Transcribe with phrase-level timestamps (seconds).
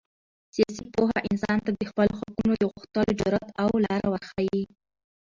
[0.55, 4.63] سیاسي پوهه انسان ته د خپلو حقونو د غوښتلو جرات او لاره ورښیي.